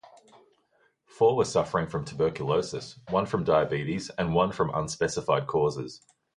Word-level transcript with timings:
Four 1.05 1.35
were 1.35 1.45
suffering 1.45 1.85
from 1.85 2.05
tuberculosis, 2.05 2.99
one 3.11 3.27
from 3.27 3.43
diabetes, 3.43 4.09
and 4.17 4.33
one 4.33 4.51
from 4.51 4.73
unspecified 4.73 5.45
causes. 5.45 6.01